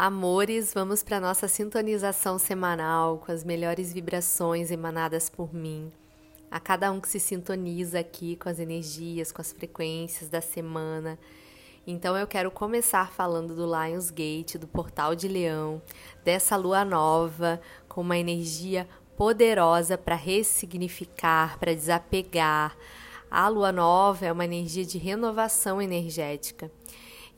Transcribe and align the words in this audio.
Amores, 0.00 0.72
vamos 0.72 1.02
para 1.02 1.18
nossa 1.18 1.48
sintonização 1.48 2.38
semanal 2.38 3.18
com 3.18 3.32
as 3.32 3.42
melhores 3.42 3.92
vibrações 3.92 4.70
emanadas 4.70 5.28
por 5.28 5.52
mim. 5.52 5.90
A 6.48 6.60
cada 6.60 6.92
um 6.92 7.00
que 7.00 7.08
se 7.08 7.18
sintoniza 7.18 7.98
aqui 7.98 8.36
com 8.36 8.48
as 8.48 8.60
energias, 8.60 9.32
com 9.32 9.40
as 9.40 9.50
frequências 9.50 10.30
da 10.30 10.40
semana. 10.40 11.18
Então 11.84 12.16
eu 12.16 12.28
quero 12.28 12.48
começar 12.48 13.10
falando 13.10 13.56
do 13.56 13.66
Lions 13.66 14.08
Gate, 14.10 14.54
do 14.54 14.68
Portal 14.68 15.16
de 15.16 15.26
Leão, 15.26 15.82
dessa 16.24 16.54
lua 16.54 16.84
nova 16.84 17.60
com 17.88 18.00
uma 18.02 18.16
energia 18.16 18.88
poderosa 19.16 19.98
para 19.98 20.14
ressignificar, 20.14 21.58
para 21.58 21.74
desapegar. 21.74 22.76
A 23.28 23.48
lua 23.48 23.72
nova 23.72 24.26
é 24.26 24.30
uma 24.30 24.44
energia 24.44 24.84
de 24.84 24.96
renovação 24.96 25.82
energética. 25.82 26.70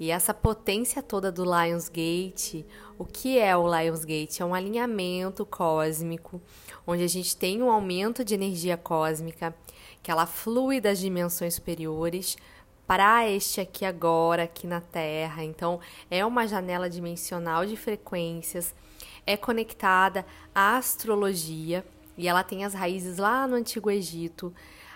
E 0.00 0.10
essa 0.10 0.32
potência 0.32 1.02
toda 1.02 1.30
do 1.30 1.44
Lionsgate, 1.44 2.64
o 2.98 3.04
que 3.04 3.38
é 3.38 3.54
o 3.54 3.68
Lionsgate? 3.68 4.40
É 4.40 4.44
um 4.46 4.54
alinhamento 4.54 5.44
cósmico, 5.44 6.40
onde 6.86 7.04
a 7.04 7.06
gente 7.06 7.36
tem 7.36 7.62
um 7.62 7.70
aumento 7.70 8.24
de 8.24 8.34
energia 8.34 8.78
cósmica, 8.78 9.54
que 10.02 10.10
ela 10.10 10.24
flui 10.24 10.80
das 10.80 10.98
dimensões 10.98 11.56
superiores 11.56 12.38
para 12.86 13.28
este 13.28 13.60
aqui 13.60 13.84
agora, 13.84 14.44
aqui 14.44 14.66
na 14.66 14.80
Terra. 14.80 15.44
Então, 15.44 15.78
é 16.10 16.24
uma 16.24 16.46
janela 16.48 16.88
dimensional 16.88 17.66
de 17.66 17.76
frequências, 17.76 18.74
é 19.26 19.36
conectada 19.36 20.24
à 20.54 20.78
astrologia 20.78 21.84
e 22.16 22.26
ela 22.26 22.42
tem 22.42 22.64
as 22.64 22.72
raízes 22.72 23.18
lá 23.18 23.46
no 23.46 23.54
Antigo 23.54 23.90
Egito 23.90 24.50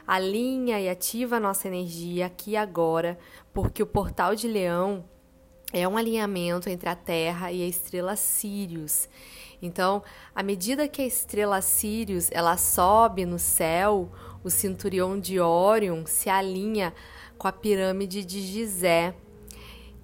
alinha 0.07 0.81
e 0.81 0.89
ativa 0.89 1.37
a 1.37 1.41
nossa 1.41 1.69
energia 1.69 2.27
aqui 2.27 2.53
e 2.53 2.57
agora, 2.57 3.19
porque 3.53 3.83
o 3.83 3.87
portal 3.87 4.35
de 4.35 4.47
Leão 4.47 5.05
é 5.73 5.89
um 5.89 5.97
alinhamento 5.97 6.69
entre 6.69 6.89
a 6.89 6.95
Terra 6.95 7.51
e 7.51 7.63
a 7.63 7.67
estrela 7.67 8.15
Sirius. 8.15 9.09
Então, 9.61 10.03
à 10.35 10.43
medida 10.43 10.87
que 10.87 11.03
a 11.03 11.07
estrela 11.07 11.61
Sirius 11.61 12.31
ela 12.31 12.57
sobe 12.57 13.25
no 13.25 13.39
céu, 13.39 14.13
o 14.43 14.51
cinturão 14.51 15.19
de 15.19 15.41
Órion 15.41 16.05
se 16.07 16.29
alinha 16.29 16.95
com 17.39 17.49
a 17.49 17.53
pirâmide 17.53 18.25
de 18.25 18.41
Gizé, 18.41 19.15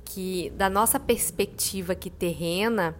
que 0.04 0.50
da 0.56 0.68
nossa 0.68 0.98
perspectiva 0.98 1.92
aqui 1.92 2.10
terrena, 2.10 2.96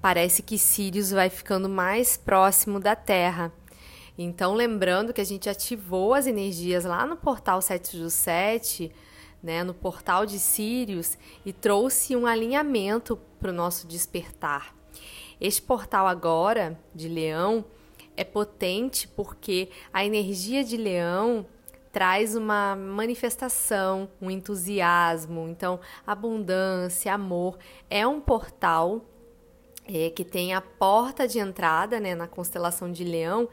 parece 0.00 0.42
que 0.42 0.58
Sirius 0.58 1.10
vai 1.10 1.30
ficando 1.30 1.68
mais 1.68 2.16
próximo 2.16 2.78
da 2.78 2.94
Terra. 2.94 3.50
Então, 4.16 4.54
lembrando 4.54 5.12
que 5.12 5.20
a 5.20 5.24
gente 5.24 5.48
ativou 5.48 6.14
as 6.14 6.26
energias 6.26 6.84
lá 6.84 7.04
no 7.04 7.16
portal 7.16 7.60
7 7.60 7.96
do 7.96 8.10
7, 8.10 8.92
né, 9.42 9.64
no 9.64 9.74
portal 9.74 10.24
de 10.24 10.38
Sirius, 10.38 11.18
e 11.44 11.52
trouxe 11.52 12.14
um 12.16 12.26
alinhamento 12.26 13.16
para 13.38 13.50
o 13.50 13.54
nosso 13.54 13.86
despertar. 13.86 14.74
Este 15.40 15.60
portal 15.60 16.06
agora, 16.06 16.78
de 16.94 17.08
Leão, 17.08 17.64
é 18.16 18.22
potente 18.22 19.08
porque 19.08 19.68
a 19.92 20.04
energia 20.04 20.62
de 20.62 20.76
Leão 20.76 21.44
traz 21.92 22.34
uma 22.34 22.74
manifestação, 22.74 24.08
um 24.20 24.30
entusiasmo, 24.30 25.48
então 25.48 25.78
abundância, 26.06 27.12
amor. 27.12 27.58
É 27.90 28.06
um 28.06 28.20
portal 28.20 29.04
é, 29.86 30.10
que 30.10 30.24
tem 30.24 30.54
a 30.54 30.60
porta 30.60 31.28
de 31.28 31.38
entrada 31.38 32.00
né, 32.00 32.14
na 32.14 32.26
constelação 32.26 32.90
de 32.90 33.04
Leão 33.04 33.48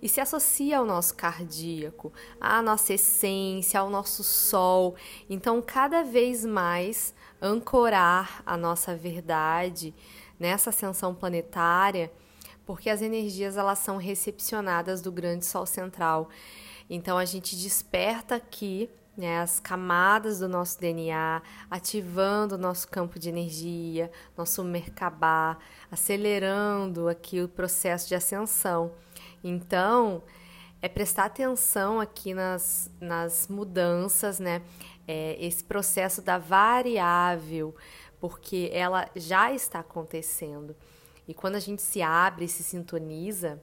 e 0.00 0.08
se 0.08 0.20
associa 0.20 0.78
ao 0.78 0.86
nosso 0.86 1.14
cardíaco, 1.14 2.12
à 2.40 2.62
nossa 2.62 2.94
essência, 2.94 3.80
ao 3.80 3.90
nosso 3.90 4.24
sol. 4.24 4.94
Então, 5.28 5.60
cada 5.60 6.02
vez 6.02 6.44
mais 6.44 7.14
ancorar 7.40 8.42
a 8.46 8.56
nossa 8.56 8.96
verdade 8.96 9.94
nessa 10.38 10.70
ascensão 10.70 11.14
planetária, 11.14 12.10
porque 12.64 12.88
as 12.88 13.02
energias 13.02 13.56
elas 13.56 13.78
são 13.78 13.98
recepcionadas 13.98 15.02
do 15.02 15.12
grande 15.12 15.44
sol 15.44 15.66
central. 15.66 16.30
Então, 16.88 17.18
a 17.18 17.24
gente 17.24 17.56
desperta 17.56 18.36
aqui 18.36 18.88
né, 19.16 19.40
as 19.40 19.60
camadas 19.60 20.40
do 20.40 20.48
nosso 20.48 20.78
DNA, 20.80 21.42
ativando 21.70 22.56
o 22.56 22.58
nosso 22.58 22.88
campo 22.88 23.18
de 23.18 23.28
energia, 23.28 24.10
nosso 24.36 24.64
Merkabah, 24.64 25.58
acelerando 25.90 27.08
aqui 27.08 27.40
o 27.40 27.48
processo 27.48 28.08
de 28.08 28.14
ascensão. 28.14 28.92
Então, 29.42 30.22
é 30.82 30.88
prestar 30.88 31.24
atenção 31.24 32.00
aqui 32.00 32.34
nas, 32.34 32.90
nas 33.00 33.48
mudanças, 33.48 34.38
né? 34.38 34.60
É, 35.06 35.36
esse 35.38 35.62
processo 35.62 36.20
da 36.20 36.38
variável, 36.38 37.74
porque 38.20 38.70
ela 38.72 39.08
já 39.14 39.52
está 39.52 39.80
acontecendo. 39.80 40.74
E 41.26 41.32
quando 41.32 41.56
a 41.56 41.60
gente 41.60 41.80
se 41.80 42.02
abre 42.02 42.46
e 42.46 42.48
se 42.48 42.62
sintoniza, 42.62 43.60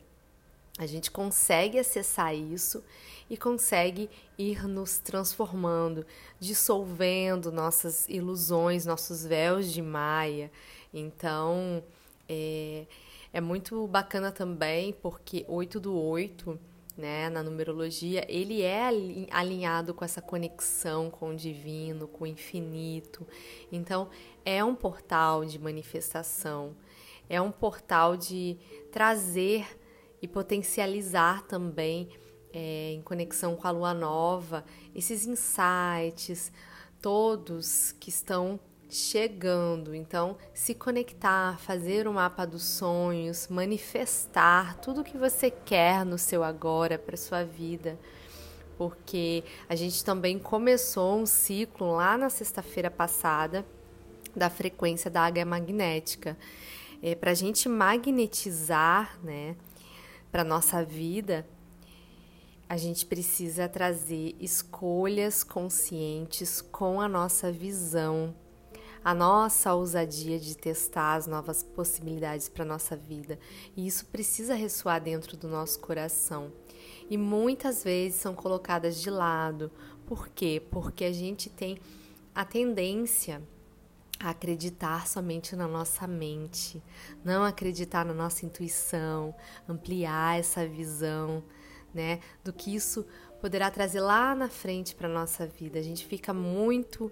a 0.81 0.87
gente 0.87 1.11
consegue 1.11 1.77
acessar 1.77 2.35
isso 2.35 2.83
e 3.29 3.37
consegue 3.37 4.09
ir 4.35 4.67
nos 4.67 4.97
transformando, 4.97 6.03
dissolvendo 6.39 7.51
nossas 7.51 8.09
ilusões, 8.09 8.83
nossos 8.83 9.23
véus 9.23 9.71
de 9.71 9.79
Maia. 9.79 10.51
Então, 10.91 11.83
é, 12.27 12.87
é 13.31 13.39
muito 13.39 13.85
bacana 13.85 14.31
também 14.31 14.91
porque 14.91 15.45
8 15.47 15.79
do 15.79 15.95
8, 15.95 16.59
né, 16.97 17.29
na 17.29 17.43
numerologia, 17.43 18.25
ele 18.27 18.63
é 18.63 18.89
alinhado 19.29 19.93
com 19.93 20.03
essa 20.03 20.19
conexão 20.19 21.11
com 21.11 21.29
o 21.29 21.35
divino, 21.35 22.07
com 22.07 22.23
o 22.23 22.27
infinito. 22.27 23.27
Então, 23.71 24.09
é 24.43 24.63
um 24.63 24.73
portal 24.73 25.45
de 25.45 25.59
manifestação, 25.59 26.75
é 27.29 27.39
um 27.39 27.51
portal 27.51 28.17
de 28.17 28.57
trazer 28.91 29.79
e 30.21 30.27
potencializar 30.27 31.43
também, 31.43 32.09
é, 32.53 32.91
em 32.93 33.01
conexão 33.01 33.55
com 33.55 33.67
a 33.67 33.71
lua 33.71 33.93
nova, 33.93 34.63
esses 34.93 35.25
insights 35.25 36.51
todos 37.01 37.93
que 37.99 38.09
estão 38.09 38.59
chegando. 38.87 39.95
Então, 39.95 40.37
se 40.53 40.75
conectar, 40.75 41.57
fazer 41.59 42.07
o 42.07 42.11
um 42.11 42.13
mapa 42.13 42.45
dos 42.45 42.63
sonhos, 42.63 43.47
manifestar 43.47 44.77
tudo 44.77 45.03
que 45.03 45.17
você 45.17 45.49
quer 45.49 46.05
no 46.05 46.17
seu 46.17 46.43
agora 46.43 46.99
para 46.99 47.17
sua 47.17 47.43
vida. 47.43 47.97
Porque 48.77 49.43
a 49.69 49.75
gente 49.75 50.03
também 50.03 50.37
começou 50.37 51.19
um 51.19 51.25
ciclo 51.25 51.95
lá 51.95 52.17
na 52.17 52.29
sexta-feira 52.29 52.91
passada 52.91 53.65
da 54.35 54.49
frequência 54.49 55.09
da 55.09 55.21
águia 55.21 55.45
magnética. 55.45 56.37
É, 57.01 57.15
para 57.15 57.31
a 57.31 57.35
gente 57.35 57.67
magnetizar, 57.67 59.17
né? 59.23 59.55
Para 60.31 60.43
nossa 60.43 60.83
vida, 60.83 61.45
a 62.69 62.77
gente 62.77 63.05
precisa 63.05 63.67
trazer 63.67 64.33
escolhas 64.39 65.43
conscientes 65.43 66.61
com 66.61 67.01
a 67.01 67.09
nossa 67.09 67.51
visão, 67.51 68.33
a 69.03 69.13
nossa 69.13 69.73
ousadia 69.73 70.39
de 70.39 70.55
testar 70.55 71.15
as 71.15 71.27
novas 71.27 71.63
possibilidades 71.63 72.47
para 72.47 72.63
nossa 72.63 72.95
vida. 72.95 73.37
E 73.75 73.85
isso 73.85 74.05
precisa 74.05 74.55
ressoar 74.55 75.01
dentro 75.01 75.35
do 75.35 75.49
nosso 75.49 75.79
coração. 75.79 76.53
E 77.09 77.17
muitas 77.17 77.83
vezes 77.83 78.21
são 78.21 78.33
colocadas 78.33 79.01
de 79.01 79.09
lado. 79.09 79.69
Por 80.05 80.29
quê? 80.29 80.61
Porque 80.71 81.03
a 81.03 81.11
gente 81.11 81.49
tem 81.49 81.77
a 82.33 82.45
tendência 82.45 83.41
acreditar 84.29 85.07
somente 85.07 85.55
na 85.55 85.67
nossa 85.67 86.07
mente, 86.07 86.81
não 87.23 87.43
acreditar 87.43 88.05
na 88.05 88.13
nossa 88.13 88.45
intuição, 88.45 89.33
ampliar 89.67 90.39
essa 90.39 90.67
visão, 90.67 91.43
né, 91.93 92.19
do 92.43 92.53
que 92.53 92.73
isso 92.73 93.05
poderá 93.41 93.69
trazer 93.71 93.99
lá 93.99 94.35
na 94.35 94.47
frente 94.47 94.95
para 94.95 95.09
nossa 95.09 95.47
vida. 95.47 95.79
A 95.79 95.81
gente 95.81 96.05
fica 96.05 96.33
muito 96.33 97.11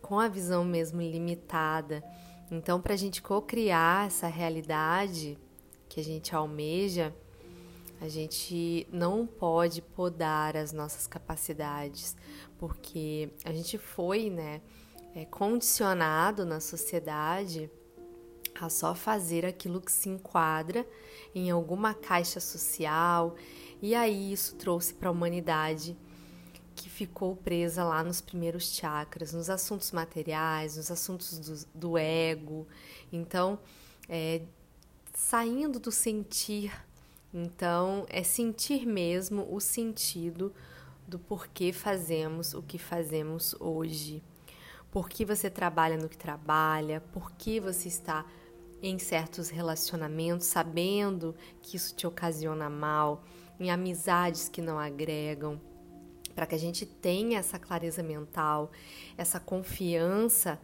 com 0.00 0.18
a 0.18 0.28
visão 0.28 0.64
mesmo 0.64 1.00
limitada. 1.00 2.02
Então, 2.50 2.80
para 2.80 2.94
a 2.94 2.96
gente 2.96 3.20
co-criar 3.20 4.06
essa 4.06 4.26
realidade 4.26 5.38
que 5.88 6.00
a 6.00 6.04
gente 6.04 6.34
almeja, 6.34 7.14
a 8.00 8.08
gente 8.08 8.86
não 8.92 9.26
pode 9.26 9.80
podar 9.80 10.56
as 10.56 10.72
nossas 10.72 11.06
capacidades, 11.06 12.16
porque 12.58 13.30
a 13.44 13.52
gente 13.52 13.78
foi, 13.78 14.30
né? 14.30 14.60
É, 15.16 15.24
condicionado 15.24 16.44
na 16.44 16.60
sociedade 16.60 17.70
a 18.54 18.68
só 18.68 18.94
fazer 18.94 19.46
aquilo 19.46 19.80
que 19.80 19.90
se 19.90 20.10
enquadra 20.10 20.86
em 21.34 21.50
alguma 21.50 21.94
caixa 21.94 22.38
social, 22.38 23.34
e 23.80 23.94
aí 23.94 24.30
isso 24.30 24.56
trouxe 24.56 24.92
para 24.92 25.08
a 25.08 25.12
humanidade 25.12 25.96
que 26.74 26.90
ficou 26.90 27.34
presa 27.34 27.82
lá 27.82 28.04
nos 28.04 28.20
primeiros 28.20 28.74
chakras, 28.74 29.32
nos 29.32 29.48
assuntos 29.48 29.90
materiais, 29.90 30.76
nos 30.76 30.90
assuntos 30.90 31.38
do, 31.38 31.66
do 31.74 31.98
ego. 31.98 32.66
Então, 33.10 33.58
é, 34.10 34.42
saindo 35.14 35.80
do 35.80 35.90
sentir, 35.90 36.70
então 37.32 38.04
é 38.10 38.22
sentir 38.22 38.84
mesmo 38.84 39.48
o 39.50 39.60
sentido 39.60 40.52
do 41.08 41.18
porquê 41.18 41.72
fazemos 41.72 42.52
o 42.52 42.62
que 42.62 42.76
fazemos 42.76 43.54
hoje 43.58 44.22
por 44.90 45.08
que 45.08 45.24
você 45.24 45.50
trabalha 45.50 45.96
no 45.96 46.08
que 46.08 46.16
trabalha, 46.16 47.00
por 47.12 47.32
que 47.32 47.60
você 47.60 47.88
está 47.88 48.24
em 48.82 48.98
certos 48.98 49.48
relacionamentos, 49.48 50.46
sabendo 50.46 51.34
que 51.62 51.76
isso 51.76 51.94
te 51.94 52.06
ocasiona 52.06 52.68
mal, 52.68 53.24
em 53.58 53.70
amizades 53.70 54.48
que 54.48 54.60
não 54.60 54.78
agregam, 54.78 55.60
para 56.34 56.46
que 56.46 56.54
a 56.54 56.58
gente 56.58 56.84
tenha 56.84 57.38
essa 57.38 57.58
clareza 57.58 58.02
mental, 58.02 58.70
essa 59.16 59.40
confiança 59.40 60.60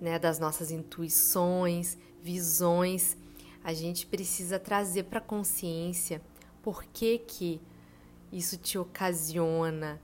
né, 0.00 0.18
das 0.18 0.38
nossas 0.38 0.70
intuições, 0.70 1.98
visões, 2.22 3.16
a 3.64 3.74
gente 3.74 4.06
precisa 4.06 4.60
trazer 4.60 5.04
para 5.04 5.18
a 5.18 5.22
consciência 5.22 6.22
por 6.62 6.84
que, 6.84 7.18
que 7.18 7.60
isso 8.32 8.56
te 8.56 8.78
ocasiona 8.78 10.00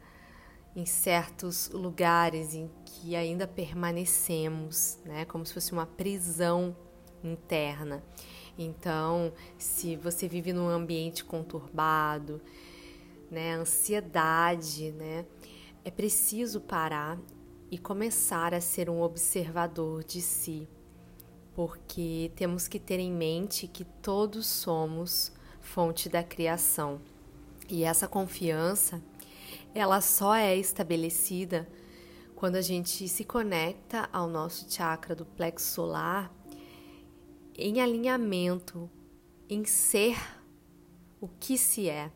em 0.74 0.86
certos 0.86 1.68
lugares 1.70 2.54
em 2.54 2.70
que 2.84 3.14
ainda 3.14 3.46
permanecemos, 3.46 4.98
né, 5.04 5.24
como 5.26 5.44
se 5.44 5.52
fosse 5.52 5.72
uma 5.72 5.86
prisão 5.86 6.74
interna. 7.22 8.02
Então, 8.58 9.32
se 9.58 9.96
você 9.96 10.28
vive 10.28 10.52
num 10.52 10.68
ambiente 10.68 11.24
conturbado, 11.24 12.40
né, 13.30 13.54
ansiedade, 13.54 14.92
né, 14.92 15.24
é 15.84 15.90
preciso 15.90 16.60
parar 16.60 17.18
e 17.70 17.78
começar 17.78 18.52
a 18.54 18.60
ser 18.60 18.90
um 18.90 19.00
observador 19.00 20.04
de 20.04 20.20
si, 20.20 20.68
porque 21.54 22.30
temos 22.36 22.68
que 22.68 22.78
ter 22.78 22.98
em 22.98 23.12
mente 23.12 23.66
que 23.66 23.84
todos 23.84 24.46
somos 24.46 25.32
fonte 25.60 26.08
da 26.08 26.22
criação. 26.22 27.00
E 27.68 27.84
essa 27.84 28.06
confiança, 28.06 29.02
ela 29.74 30.00
só 30.00 30.34
é 30.34 30.56
estabelecida 30.56 31.68
quando 32.34 32.56
a 32.56 32.60
gente 32.60 33.08
se 33.08 33.24
conecta 33.24 34.08
ao 34.12 34.28
nosso 34.28 34.70
chakra 34.70 35.14
do 35.14 35.24
plexo 35.24 35.74
solar 35.74 36.34
em 37.54 37.80
alinhamento, 37.80 38.90
em 39.48 39.64
ser 39.64 40.16
o 41.20 41.28
que 41.28 41.56
se 41.56 41.88
é, 41.88 42.10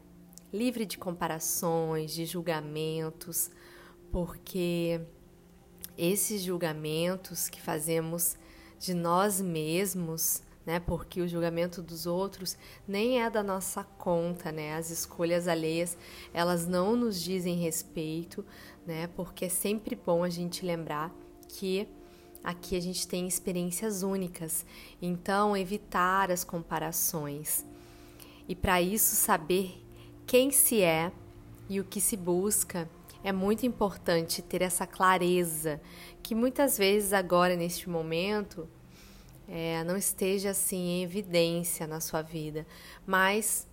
livre 0.53 0.85
de 0.85 0.99
comparações, 0.99 2.13
de 2.13 2.25
julgamentos, 2.25 3.51
porque 4.11 5.01
esses 5.97 6.43
julgamentos 6.43 7.49
que 7.49 7.61
fazemos 7.61 8.37
de 8.79 8.95
nós 8.95 9.41
mesmos, 9.41 10.43
né? 10.67 10.81
Porque 10.81 11.21
o 11.21 11.29
julgamento 11.29 11.81
dos 11.81 12.07
outros 12.07 12.59
nem 12.87 13.23
é 13.23 13.31
da 13.31 13.43
nossa 13.43 13.85
conta, 13.85 14.51
né? 14.51 14.75
As 14.75 14.91
escolhas 14.91 15.47
alheias, 15.47 15.97
elas 16.35 16.67
não 16.67 16.97
nos 16.97 17.23
dizem 17.23 17.55
respeito, 17.55 18.45
né? 18.85 19.07
Porque 19.15 19.45
é 19.45 19.49
sempre 19.49 19.95
bom 19.95 20.25
a 20.25 20.29
gente 20.29 20.67
lembrar 20.67 21.15
que 21.49 21.89
aqui 22.43 22.77
a 22.77 22.81
gente 22.81 23.07
tem 23.07 23.29
experiências 23.29 24.03
únicas. 24.03 24.67
Então, 25.01 25.57
evitar 25.57 26.33
as 26.33 26.43
comparações. 26.43 27.65
E 28.49 28.55
para 28.55 28.83
isso 28.83 29.15
saber 29.15 29.85
quem 30.27 30.51
se 30.51 30.83
é 30.83 31.13
e 31.69 31.81
o 31.81 31.85
que 31.85 32.01
se 32.01 32.17
busca 32.17 32.89
é 33.23 33.33
muito 33.33 33.67
importante 33.67 34.43
ter 34.43 34.63
essa 34.63 34.87
clareza 34.87 35.81
que 36.23 36.35
muitas 36.35 36.79
vezes 36.79 37.13
agora 37.13 37.57
neste 37.57 37.89
momento 37.89 38.69
é, 39.49 39.83
não 39.85 39.97
esteja 39.97 40.51
assim 40.51 40.77
em 40.77 41.03
evidência 41.03 41.87
na 41.87 42.01
sua 42.01 42.23
vida, 42.23 42.67
mas 43.07 43.67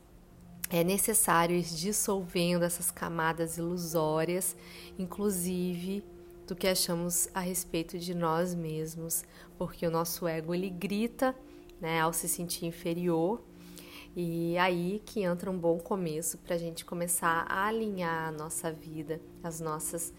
é 0.70 0.84
necessário 0.84 1.56
ir 1.56 1.64
dissolvendo 1.64 2.64
essas 2.64 2.92
camadas 2.92 3.58
ilusórias, 3.58 4.56
inclusive 4.98 6.04
do 6.48 6.56
que 6.56 6.68
achamos 6.68 7.28
a 7.34 7.40
respeito 7.40 7.98
de 7.98 8.14
nós 8.14 8.54
mesmos, 8.54 9.24
porque 9.58 9.86
o 9.86 9.92
nosso 9.92 10.28
ego 10.28 10.54
ele 10.54 10.70
grita, 10.70 11.36
né, 11.80 12.02
ao 12.02 12.14
se 12.14 12.28
sentir 12.28 12.66
inferior 12.66 13.42
e 14.16 14.56
aí 14.60 15.02
que 15.06 15.24
entra 15.24 15.50
um 15.50 15.58
bom 15.58 15.80
começo 15.80 16.38
para 16.38 16.56
a 16.56 16.58
gente 16.58 16.86
começar 16.86 17.48
a 17.50 17.66
alinhar 17.66 18.28
a 18.28 18.32
nossa 18.32 18.72
vida, 18.72 19.20
as 19.42 19.60
nossas 19.60 20.14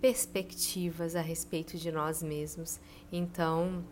perspectivas 0.00 1.16
a 1.16 1.20
respeito 1.20 1.76
de 1.76 1.90
nós 1.90 2.22
mesmos. 2.22 2.78
Então, 3.10 3.84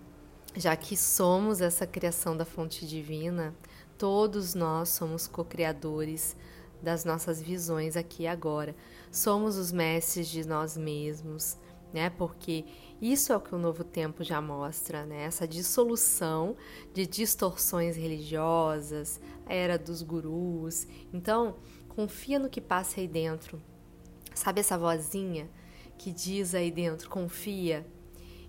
já 0.54 0.76
que 0.76 0.96
somos 0.96 1.60
essa 1.60 1.86
criação 1.86 2.36
da 2.36 2.44
fonte 2.44 2.86
divina, 2.86 3.54
todos 3.96 4.54
nós 4.54 4.90
somos 4.90 5.26
co-criadores 5.26 6.36
das 6.82 7.04
nossas 7.04 7.40
visões 7.40 7.96
aqui 7.96 8.24
e 8.24 8.26
agora. 8.26 8.74
Somos 9.10 9.56
os 9.56 9.72
mestres 9.72 10.28
de 10.28 10.46
nós 10.46 10.76
mesmos, 10.76 11.56
né? 11.92 12.10
Porque 12.10 12.64
isso 13.00 13.32
é 13.32 13.36
o 13.36 13.40
que 13.40 13.54
o 13.54 13.58
novo 13.58 13.84
tempo 13.84 14.24
já 14.24 14.40
mostra, 14.40 15.06
né? 15.06 15.24
Essa 15.24 15.46
dissolução 15.46 16.56
de 16.92 17.06
distorções 17.06 17.96
religiosas, 17.96 19.20
a 19.46 19.54
era 19.54 19.78
dos 19.78 20.02
gurus. 20.02 20.86
Então, 21.12 21.56
confia 21.88 22.38
no 22.38 22.50
que 22.50 22.60
passa 22.60 23.00
aí 23.00 23.08
dentro. 23.08 23.62
Sabe 24.34 24.60
essa 24.60 24.76
vozinha 24.76 25.48
que 25.96 26.10
diz 26.10 26.54
aí 26.54 26.70
dentro, 26.70 27.08
confia? 27.08 27.86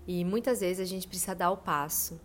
E 0.06 0.24
muitas 0.24 0.60
vezes 0.60 0.80
a 0.80 0.84
gente 0.84 1.08
precisa 1.08 1.34
dar 1.34 1.50
o 1.50 1.56
passo. 1.56 2.20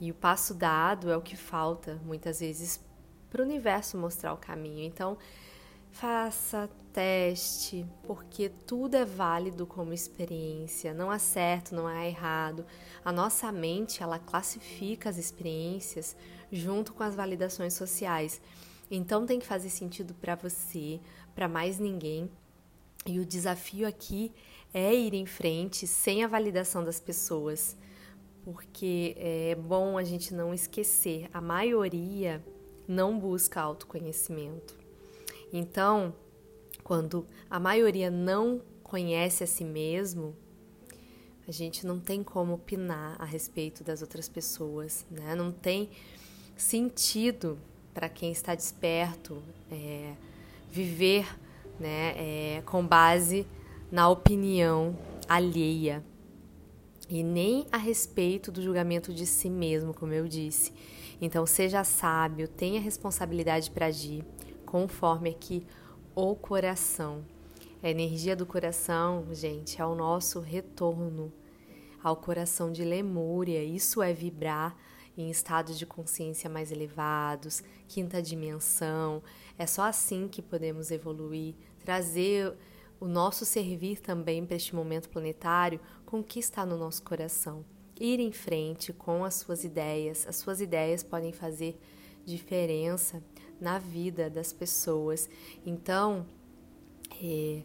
E 0.00 0.10
o 0.10 0.14
passo 0.14 0.54
dado 0.54 1.10
é 1.10 1.16
o 1.16 1.22
que 1.22 1.36
falta, 1.36 2.00
muitas 2.04 2.40
vezes, 2.40 2.80
para 3.30 3.42
o 3.42 3.44
universo 3.44 3.96
mostrar 3.96 4.32
o 4.32 4.36
caminho. 4.36 4.84
Então, 4.84 5.16
Faça 5.92 6.70
teste, 6.90 7.86
porque 8.04 8.48
tudo 8.48 8.96
é 8.96 9.04
válido 9.04 9.66
como 9.66 9.92
experiência, 9.92 10.94
não 10.94 11.10
há 11.10 11.18
certo, 11.18 11.74
não 11.74 11.86
há 11.86 12.06
errado. 12.06 12.64
A 13.04 13.12
nossa 13.12 13.52
mente, 13.52 14.02
ela 14.02 14.18
classifica 14.18 15.10
as 15.10 15.18
experiências 15.18 16.16
junto 16.50 16.94
com 16.94 17.02
as 17.02 17.14
validações 17.14 17.74
sociais. 17.74 18.40
Então 18.90 19.26
tem 19.26 19.38
que 19.38 19.46
fazer 19.46 19.68
sentido 19.68 20.14
para 20.14 20.34
você, 20.34 20.98
para 21.34 21.46
mais 21.46 21.78
ninguém. 21.78 22.30
E 23.04 23.20
o 23.20 23.26
desafio 23.26 23.86
aqui 23.86 24.32
é 24.72 24.94
ir 24.94 25.14
em 25.14 25.26
frente 25.26 25.86
sem 25.86 26.24
a 26.24 26.28
validação 26.28 26.84
das 26.84 26.98
pessoas, 26.98 27.76
porque 28.44 29.14
é 29.18 29.54
bom 29.54 29.98
a 29.98 30.04
gente 30.04 30.34
não 30.34 30.52
esquecer, 30.52 31.28
a 31.32 31.40
maioria 31.40 32.44
não 32.88 33.18
busca 33.18 33.60
autoconhecimento. 33.60 34.76
Então, 35.52 36.14
quando 36.82 37.26
a 37.48 37.60
maioria 37.60 38.10
não 38.10 38.62
conhece 38.82 39.44
a 39.44 39.46
si 39.46 39.64
mesmo, 39.64 40.34
a 41.46 41.50
gente 41.50 41.86
não 41.86 41.98
tem 41.98 42.22
como 42.22 42.54
opinar 42.54 43.16
a 43.20 43.24
respeito 43.24 43.84
das 43.84 44.00
outras 44.00 44.28
pessoas, 44.28 45.04
né? 45.10 45.34
Não 45.34 45.50
tem 45.52 45.90
sentido 46.56 47.58
para 47.92 48.08
quem 48.08 48.32
está 48.32 48.54
desperto 48.54 49.42
é, 49.70 50.14
viver 50.70 51.26
né, 51.78 52.14
é, 52.16 52.62
com 52.64 52.86
base 52.86 53.46
na 53.92 54.08
opinião 54.08 54.96
alheia 55.28 56.02
e 57.10 57.22
nem 57.22 57.66
a 57.70 57.76
respeito 57.76 58.50
do 58.50 58.62
julgamento 58.62 59.12
de 59.12 59.26
si 59.26 59.50
mesmo, 59.50 59.92
como 59.92 60.14
eu 60.14 60.26
disse. 60.26 60.72
Então, 61.20 61.44
seja 61.44 61.84
sábio, 61.84 62.48
tenha 62.48 62.80
responsabilidade 62.80 63.70
para 63.70 63.86
agir, 63.86 64.24
conforme 64.64 65.28
aqui 65.28 65.66
o 66.14 66.34
coração. 66.34 67.22
A 67.82 67.90
energia 67.90 68.34
do 68.34 68.46
coração, 68.46 69.26
gente, 69.32 69.78
é 69.78 69.84
o 69.84 69.94
nosso 69.94 70.40
retorno 70.40 71.30
ao 72.02 72.16
coração 72.16 72.72
de 72.72 72.82
Lemúria. 72.82 73.62
Isso 73.62 74.02
é 74.02 74.14
vibrar 74.14 74.74
em 75.18 75.30
estados 75.30 75.78
de 75.78 75.84
consciência 75.84 76.48
mais 76.48 76.72
elevados, 76.72 77.62
quinta 77.86 78.22
dimensão. 78.22 79.22
É 79.58 79.66
só 79.66 79.82
assim 79.82 80.28
que 80.28 80.40
podemos 80.40 80.90
evoluir, 80.90 81.54
trazer 81.84 82.56
o 83.02 83.08
nosso 83.08 83.44
servir 83.44 83.98
também 84.00 84.46
para 84.46 84.54
este 84.54 84.76
momento 84.76 85.08
planetário 85.08 85.80
com 86.06 86.20
o 86.20 86.22
que 86.22 86.38
está 86.38 86.64
no 86.64 86.78
nosso 86.78 87.02
coração. 87.02 87.64
Ir 87.98 88.20
em 88.20 88.30
frente 88.30 88.92
com 88.92 89.24
as 89.24 89.34
suas 89.34 89.64
ideias. 89.64 90.24
As 90.24 90.36
suas 90.36 90.60
ideias 90.60 91.02
podem 91.02 91.32
fazer 91.32 91.76
diferença 92.24 93.20
na 93.60 93.76
vida 93.80 94.30
das 94.30 94.52
pessoas. 94.52 95.28
Então, 95.66 96.24
é, 97.20 97.64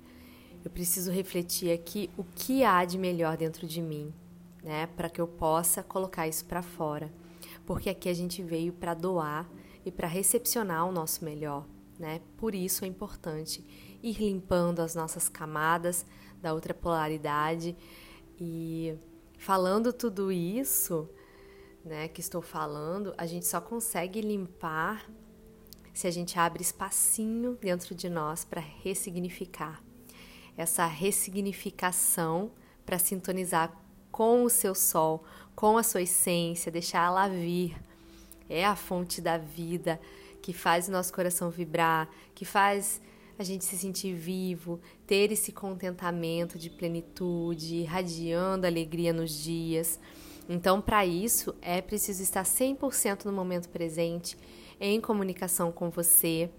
eu 0.65 0.71
preciso 0.71 1.11
refletir 1.11 1.71
aqui 1.71 2.09
o 2.17 2.23
que 2.23 2.63
há 2.63 2.83
de 2.83 2.97
melhor 2.97 3.37
dentro 3.37 3.67
de 3.67 3.79
mim, 3.79 4.11
né, 4.63 4.87
para 4.97 5.07
que 5.07 5.21
eu 5.21 5.27
possa 5.27 5.83
colocar 5.83 6.27
isso 6.27 6.45
para 6.45 6.63
fora. 6.63 7.13
Porque 7.63 7.91
aqui 7.91 8.09
a 8.09 8.13
gente 8.15 8.41
veio 8.41 8.73
para 8.73 8.95
doar 8.95 9.47
e 9.85 9.91
para 9.91 10.07
recepcionar 10.07 10.87
o 10.87 10.91
nosso 10.91 11.23
melhor, 11.23 11.63
né? 11.99 12.21
Por 12.37 12.55
isso 12.55 12.83
é 12.83 12.87
importante 12.87 13.63
ir 14.01 14.17
limpando 14.19 14.79
as 14.81 14.95
nossas 14.95 15.27
camadas 15.29 16.05
da 16.41 16.53
outra 16.53 16.73
polaridade 16.73 17.75
e 18.39 18.95
falando 19.37 19.91
tudo 19.91 20.31
isso, 20.31 21.09
né, 21.83 22.07
que 22.07 22.19
estou 22.19 22.41
falando, 22.41 23.13
a 23.17 23.25
gente 23.25 23.45
só 23.45 23.61
consegue 23.61 24.21
limpar 24.21 25.09
se 25.93 26.05
a 26.05 26.11
gente 26.11 26.37
abre 26.37 26.61
espacinho 26.61 27.57
dentro 27.59 27.95
de 27.95 28.09
nós 28.09 28.45
para 28.45 28.61
ressignificar. 28.61 29.81
Essa 30.55 30.85
ressignificação 30.85 32.51
para 32.85 32.99
sintonizar 32.99 33.75
com 34.11 34.43
o 34.43 34.49
seu 34.49 34.75
sol, 34.75 35.23
com 35.55 35.77
a 35.77 35.83
sua 35.83 36.03
essência, 36.03 36.71
deixar 36.71 37.05
ela 37.05 37.27
vir, 37.27 37.75
é 38.49 38.65
a 38.65 38.75
fonte 38.75 39.21
da 39.21 39.37
vida 39.37 39.99
que 40.41 40.53
faz 40.53 40.87
o 40.87 40.91
nosso 40.91 41.11
coração 41.11 41.49
vibrar, 41.49 42.09
que 42.33 42.45
faz 42.45 43.01
a 43.37 43.43
gente 43.43 43.63
se 43.63 43.77
sentir 43.77 44.13
vivo, 44.13 44.79
ter 45.05 45.31
esse 45.31 45.51
contentamento 45.51 46.57
de 46.57 46.69
plenitude, 46.69 47.75
irradiando 47.75 48.65
alegria 48.65 49.13
nos 49.13 49.31
dias. 49.31 49.99
Então, 50.49 50.81
para 50.81 51.05
isso, 51.05 51.53
é 51.61 51.81
preciso 51.81 52.23
estar 52.23 52.43
100% 52.43 53.25
no 53.25 53.33
momento 53.33 53.69
presente, 53.69 54.37
em 54.79 54.99
comunicação 55.01 55.71
com 55.71 55.89
você, 55.89 56.49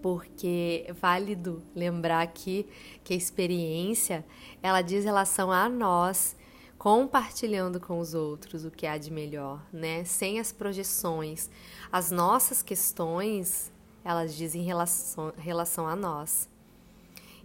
porque 0.00 0.84
é 0.86 0.92
válido 0.92 1.62
lembrar 1.74 2.22
aqui 2.22 2.66
que 3.04 3.14
a 3.14 3.16
experiência, 3.16 4.24
ela 4.62 4.82
diz 4.82 5.04
relação 5.04 5.52
a 5.52 5.68
nós, 5.68 6.36
compartilhando 6.76 7.78
com 7.78 8.00
os 8.00 8.12
outros 8.12 8.64
o 8.64 8.70
que 8.70 8.88
há 8.88 8.98
de 8.98 9.08
melhor, 9.08 9.64
né? 9.72 10.02
Sem 10.02 10.40
as 10.40 10.50
projeções. 10.50 11.48
As 11.92 12.10
nossas 12.10 12.60
questões, 12.60 13.71
elas 14.04 14.34
dizem 14.34 14.62
relação, 14.62 15.32
relação 15.36 15.86
a 15.86 15.94
nós. 15.94 16.48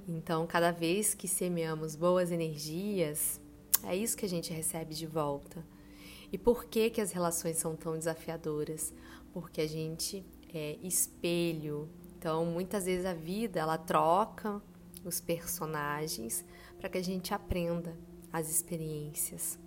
Então, 0.08 0.48
cada 0.48 0.72
vez 0.72 1.14
que 1.14 1.28
semeamos 1.28 1.96
boas 1.96 2.32
energias, 2.32 3.42
é 3.84 3.96
isso 3.96 4.16
que 4.16 4.26
a 4.26 4.30
gente 4.30 4.54
recebe 4.54 4.96
de 4.96 5.06
volta. 5.06 5.66
E 6.32 6.38
por 6.38 6.66
que, 6.66 6.90
que 6.90 7.02
as 7.02 7.12
relações 7.12 7.58
são 7.58 7.76
tão 7.76 7.98
desafiadoras? 7.98 8.94
Porque 9.34 9.62
a 9.62 9.68
gente 9.68 10.26
é 10.54 10.78
espelho. 10.82 11.90
Então, 12.18 12.46
muitas 12.46 12.86
vezes 12.86 13.06
a 13.06 13.14
vida 13.14 13.60
ela 13.60 13.78
troca 13.78 14.62
os 15.04 15.20
personagens 15.20 16.46
para 16.80 16.90
que 16.90 16.98
a 16.98 17.04
gente 17.04 17.34
aprenda 17.34 17.98
as 18.32 18.50
experiências. 18.50 19.60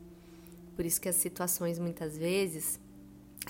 Por 0.76 0.84
isso 0.84 1.00
que 1.00 1.08
as 1.08 1.16
situações 1.16 1.78
muitas 1.78 2.16
vezes 2.16 2.80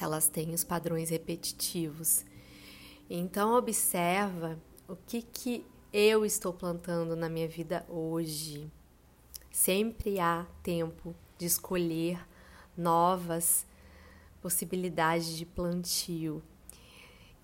elas 0.00 0.28
têm 0.28 0.54
os 0.54 0.64
padrões 0.64 1.10
repetitivos. 1.10 2.24
Então 3.12 3.54
observa 3.54 4.56
o 4.86 4.94
que 4.94 5.20
que 5.20 5.66
eu 5.92 6.24
estou 6.24 6.52
plantando 6.52 7.16
na 7.16 7.28
minha 7.28 7.48
vida 7.48 7.84
hoje. 7.88 8.70
Sempre 9.50 10.20
há 10.20 10.46
tempo 10.62 11.12
de 11.36 11.44
escolher 11.44 12.24
novas 12.76 13.66
possibilidades 14.40 15.36
de 15.36 15.44
plantio. 15.44 16.40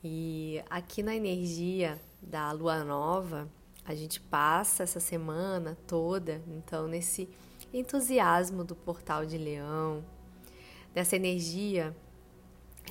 E 0.05 0.63
aqui 0.71 1.03
na 1.03 1.17
energia 1.17 2.01
da 2.23 2.53
lua 2.53 2.85
nova, 2.85 3.49
a 3.85 3.93
gente 3.93 4.21
passa 4.21 4.85
essa 4.85 5.01
semana 5.01 5.77
toda, 5.85 6.41
então, 6.47 6.87
nesse 6.87 7.29
entusiasmo 7.75 8.63
do 8.63 8.77
portal 8.77 9.27
de 9.27 9.37
Leão, 9.37 10.05
dessa 10.95 11.17
energia 11.17 11.93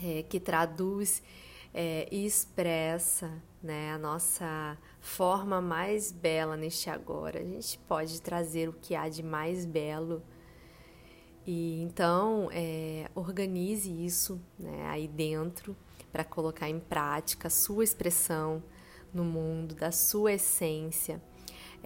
é, 0.03 0.23
que 0.23 0.41
traduz 0.41 1.23
é, 1.77 2.07
e 2.09 2.25
expressa 2.25 3.29
né, 3.61 3.91
a 3.91 3.97
nossa 3.97 4.77
forma 5.01 5.59
mais 5.59 6.09
bela 6.09 6.55
neste 6.55 6.89
agora. 6.89 7.41
A 7.41 7.43
gente 7.43 7.77
pode 7.79 8.21
trazer 8.21 8.69
o 8.69 8.73
que 8.73 8.95
há 8.95 9.09
de 9.09 9.21
mais 9.21 9.65
belo. 9.65 10.23
E 11.45 11.81
então 11.81 12.47
é, 12.53 13.09
organize 13.13 13.91
isso 13.91 14.41
né, 14.57 14.87
aí 14.87 15.05
dentro 15.05 15.75
para 16.13 16.23
colocar 16.23 16.69
em 16.69 16.79
prática 16.79 17.49
a 17.49 17.51
sua 17.51 17.83
expressão 17.83 18.63
no 19.13 19.25
mundo, 19.25 19.75
da 19.75 19.91
sua 19.91 20.31
essência. 20.33 21.21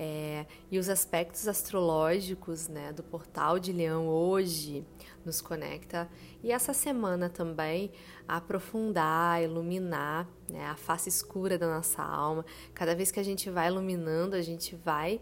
É, 0.01 0.45
e 0.71 0.79
os 0.79 0.87
aspectos 0.87 1.45
astrológicos 1.45 2.69
né, 2.69 2.93
do 2.93 3.03
portal 3.03 3.59
de 3.59 3.73
Leão 3.73 4.07
hoje 4.07 4.85
nos 5.25 5.41
conecta 5.41 6.09
e 6.41 6.53
essa 6.53 6.73
semana 6.73 7.27
também 7.27 7.91
aprofundar, 8.25 9.43
iluminar 9.43 10.25
né, 10.49 10.67
a 10.67 10.77
face 10.77 11.09
escura 11.09 11.57
da 11.57 11.67
nossa 11.67 12.01
alma. 12.01 12.45
Cada 12.73 12.95
vez 12.95 13.11
que 13.11 13.19
a 13.19 13.23
gente 13.23 13.49
vai 13.49 13.67
iluminando, 13.67 14.37
a 14.37 14.41
gente 14.41 14.73
vai 14.73 15.19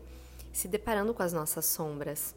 se 0.53 0.67
deparando 0.67 1.11
com 1.11 1.23
as 1.23 1.33
nossas 1.33 1.65
sombras. 1.65 2.35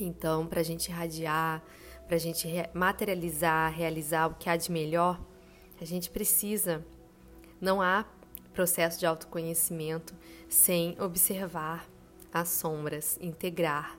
Então, 0.00 0.46
para 0.46 0.60
a 0.60 0.64
gente 0.64 0.88
irradiar, 0.88 1.62
para 2.06 2.16
a 2.16 2.18
gente 2.18 2.48
materializar, 2.72 3.70
realizar 3.74 4.26
o 4.26 4.36
que 4.36 4.48
há 4.48 4.56
de 4.56 4.72
melhor, 4.72 5.20
a 5.78 5.84
gente 5.84 6.08
precisa. 6.08 6.82
Não 7.60 7.82
há 7.82 8.06
processo 8.52 8.98
de 8.98 9.06
autoconhecimento 9.06 10.14
sem 10.48 10.96
observar 11.00 11.88
as 12.32 12.48
sombras, 12.48 13.18
integrar. 13.20 13.98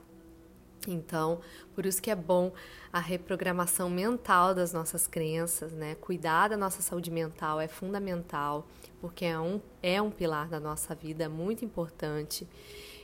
Então, 0.86 1.40
por 1.74 1.86
isso 1.86 2.02
que 2.02 2.10
é 2.10 2.14
bom 2.14 2.52
a 2.92 3.00
reprogramação 3.00 3.88
mental 3.88 4.54
das 4.54 4.72
nossas 4.72 5.06
crenças, 5.06 5.72
né? 5.72 5.94
Cuidar 5.94 6.48
da 6.48 6.56
nossa 6.56 6.82
saúde 6.82 7.10
mental 7.10 7.60
é 7.60 7.68
fundamental, 7.68 8.66
porque 9.00 9.24
é 9.24 9.38
um, 9.38 9.60
é 9.82 10.00
um 10.00 10.10
pilar 10.10 10.48
da 10.48 10.60
nossa 10.60 10.94
vida 10.94 11.28
muito 11.28 11.64
importante. 11.64 12.46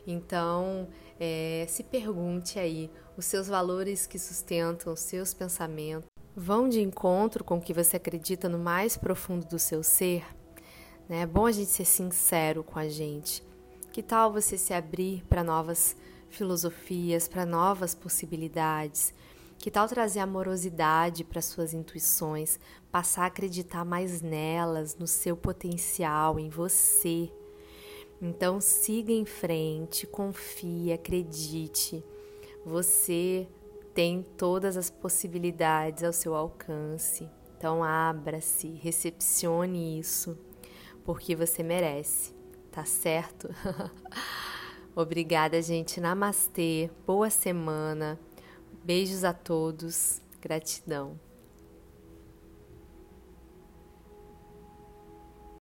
Então, 0.06 0.88
é, 1.18 1.64
se 1.68 1.82
pergunte 1.82 2.58
aí, 2.58 2.90
os 3.16 3.24
seus 3.24 3.48
valores 3.48 4.06
que 4.06 4.18
sustentam 4.18 4.92
os 4.92 5.00
seus 5.00 5.32
pensamentos 5.34 6.08
vão 6.34 6.68
de 6.68 6.80
encontro 6.80 7.44
com 7.44 7.58
o 7.58 7.60
que 7.60 7.74
você 7.74 7.96
acredita 7.96 8.48
no 8.48 8.58
mais 8.58 8.96
profundo 8.96 9.46
do 9.46 9.58
seu 9.58 9.82
ser? 9.82 10.24
Né? 11.10 11.22
É 11.22 11.26
bom 11.26 11.46
a 11.46 11.50
gente 11.52 11.70
ser 11.70 11.84
sincero 11.84 12.62
com 12.62 12.78
a 12.78 12.88
gente. 12.88 13.42
Que 13.92 14.00
tal 14.00 14.32
você 14.32 14.56
se 14.56 14.72
abrir 14.72 15.24
para 15.28 15.42
novas 15.42 15.96
filosofias, 16.28 17.26
para 17.26 17.44
novas 17.44 17.96
possibilidades? 17.96 19.12
Que 19.58 19.72
tal 19.72 19.88
trazer 19.88 20.20
amorosidade 20.20 21.24
para 21.24 21.42
suas 21.42 21.74
intuições, 21.74 22.60
passar 22.92 23.24
a 23.24 23.26
acreditar 23.26 23.84
mais 23.84 24.22
nelas, 24.22 24.96
no 24.96 25.06
seu 25.08 25.36
potencial, 25.36 26.38
em 26.38 26.48
você? 26.48 27.28
Então 28.22 28.60
siga 28.60 29.12
em 29.12 29.26
frente, 29.26 30.06
confie, 30.06 30.92
acredite. 30.92 32.04
Você 32.64 33.48
tem 33.92 34.24
todas 34.36 34.76
as 34.76 34.88
possibilidades 34.88 36.04
ao 36.04 36.12
seu 36.12 36.36
alcance. 36.36 37.28
Então 37.58 37.82
abra-se, 37.82 38.68
recepcione 38.68 39.98
isso 39.98 40.38
porque 41.10 41.34
você 41.34 41.60
merece, 41.60 42.32
tá 42.70 42.84
certo? 42.84 43.52
Obrigada, 44.94 45.60
gente. 45.60 46.00
Namastê. 46.00 46.88
Boa 47.04 47.28
semana. 47.28 48.16
Beijos 48.84 49.24
a 49.24 49.32
todos. 49.32 50.22
Gratidão. 50.40 51.18